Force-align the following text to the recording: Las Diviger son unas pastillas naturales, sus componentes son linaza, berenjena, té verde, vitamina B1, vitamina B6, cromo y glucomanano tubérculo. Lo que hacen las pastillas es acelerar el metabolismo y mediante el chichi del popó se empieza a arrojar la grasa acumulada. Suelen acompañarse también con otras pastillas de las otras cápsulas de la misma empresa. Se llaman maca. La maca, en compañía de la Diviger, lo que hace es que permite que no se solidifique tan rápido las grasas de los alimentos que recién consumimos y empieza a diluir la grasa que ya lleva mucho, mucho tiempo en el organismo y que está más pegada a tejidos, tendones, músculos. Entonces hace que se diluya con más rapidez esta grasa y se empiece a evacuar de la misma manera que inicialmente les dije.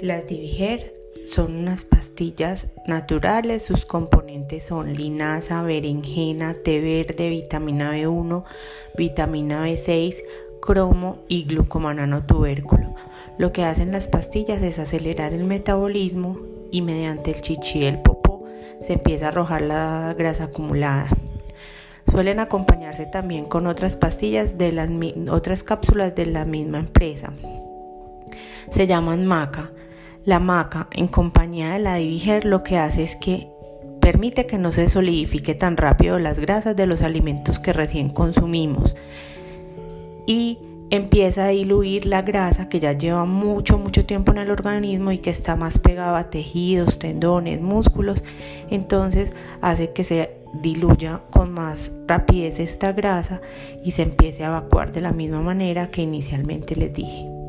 Las 0.00 0.26
Diviger 0.26 0.94
son 1.28 1.56
unas 1.56 1.84
pastillas 1.84 2.68
naturales, 2.86 3.62
sus 3.62 3.84
componentes 3.84 4.64
son 4.64 4.94
linaza, 4.94 5.62
berenjena, 5.62 6.54
té 6.54 6.80
verde, 6.80 7.28
vitamina 7.28 7.94
B1, 7.94 8.44
vitamina 8.96 9.66
B6, 9.66 10.16
cromo 10.60 11.18
y 11.28 11.44
glucomanano 11.44 12.24
tubérculo. 12.24 12.94
Lo 13.36 13.52
que 13.52 13.64
hacen 13.64 13.92
las 13.92 14.08
pastillas 14.08 14.62
es 14.62 14.78
acelerar 14.78 15.34
el 15.34 15.44
metabolismo 15.44 16.38
y 16.70 16.82
mediante 16.82 17.30
el 17.32 17.40
chichi 17.40 17.80
del 17.80 18.00
popó 18.00 18.46
se 18.82 18.94
empieza 18.94 19.26
a 19.26 19.28
arrojar 19.28 19.62
la 19.62 20.14
grasa 20.16 20.44
acumulada. 20.44 21.08
Suelen 22.10 22.40
acompañarse 22.40 23.06
también 23.06 23.44
con 23.44 23.66
otras 23.66 23.96
pastillas 23.96 24.58
de 24.58 24.72
las 24.72 24.88
otras 25.30 25.62
cápsulas 25.62 26.14
de 26.14 26.26
la 26.26 26.44
misma 26.44 26.78
empresa. 26.78 27.32
Se 28.72 28.86
llaman 28.86 29.26
maca. 29.26 29.70
La 30.24 30.38
maca, 30.38 30.88
en 30.92 31.08
compañía 31.08 31.72
de 31.72 31.78
la 31.78 31.94
Diviger, 31.94 32.44
lo 32.44 32.62
que 32.62 32.76
hace 32.76 33.02
es 33.02 33.16
que 33.16 33.48
permite 34.00 34.46
que 34.46 34.58
no 34.58 34.70
se 34.72 34.88
solidifique 34.90 35.54
tan 35.54 35.78
rápido 35.78 36.18
las 36.18 36.38
grasas 36.38 36.76
de 36.76 36.86
los 36.86 37.00
alimentos 37.00 37.58
que 37.58 37.72
recién 37.72 38.10
consumimos 38.10 38.96
y 40.26 40.58
empieza 40.90 41.46
a 41.46 41.48
diluir 41.48 42.04
la 42.04 42.20
grasa 42.22 42.68
que 42.68 42.80
ya 42.80 42.92
lleva 42.92 43.24
mucho, 43.24 43.78
mucho 43.78 44.04
tiempo 44.04 44.32
en 44.32 44.38
el 44.38 44.50
organismo 44.50 45.10
y 45.10 45.18
que 45.18 45.30
está 45.30 45.56
más 45.56 45.78
pegada 45.78 46.18
a 46.18 46.30
tejidos, 46.30 46.98
tendones, 46.98 47.60
músculos. 47.60 48.22
Entonces 48.68 49.32
hace 49.62 49.92
que 49.92 50.04
se 50.04 50.36
diluya 50.52 51.22
con 51.30 51.52
más 51.52 51.92
rapidez 52.06 52.58
esta 52.58 52.92
grasa 52.92 53.40
y 53.84 53.92
se 53.92 54.02
empiece 54.02 54.44
a 54.44 54.48
evacuar 54.48 54.92
de 54.92 55.00
la 55.00 55.12
misma 55.12 55.40
manera 55.40 55.90
que 55.90 56.02
inicialmente 56.02 56.76
les 56.76 56.92
dije. 56.92 57.39